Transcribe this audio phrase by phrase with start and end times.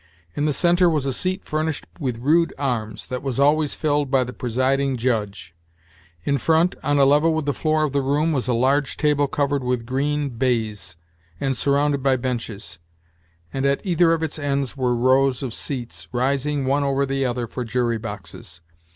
[0.33, 4.23] In the centre was a seat, furnished with rude arms, that was always filled by
[4.23, 5.53] the presiding judge.
[6.23, 9.27] In front, on a level with the floor of the room, was a large table
[9.27, 10.95] covered with green baize,
[11.39, 12.79] and surrounded by benches;
[13.53, 17.45] and at either of its ends were rows of seats, rising one over the other,
[17.45, 18.59] for jury boxes.